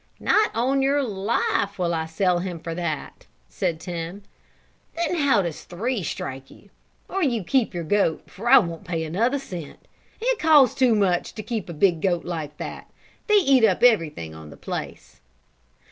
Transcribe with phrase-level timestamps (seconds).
[0.19, 4.23] "Not on your life will I sell him for that," said Tim.
[4.95, 6.71] "Then how does three strike you,
[7.07, 9.77] or you keep your goat for I won't pay another cent.
[10.19, 12.89] It costs too much to keep a big goat like that;
[13.27, 15.21] they eat up everything on the place."